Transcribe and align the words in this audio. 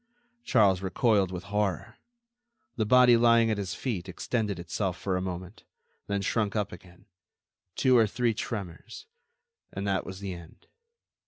Charles 0.43 0.81
recoiled 0.81 1.31
with 1.31 1.43
horror: 1.43 1.99
the 2.75 2.87
body 2.87 3.15
lying 3.15 3.51
at 3.51 3.59
his 3.59 3.75
feet 3.75 4.09
extended 4.09 4.57
itself 4.57 4.97
for 4.99 5.15
a 5.15 5.21
moment, 5.21 5.63
then 6.07 6.23
shrunk 6.23 6.55
up 6.55 6.71
again; 6.71 7.05
two 7.75 7.95
or 7.95 8.07
three 8.07 8.33
tremors, 8.33 9.05
and 9.71 9.85
that 9.85 10.03
was 10.03 10.19
the 10.19 10.33
end. 10.33 10.65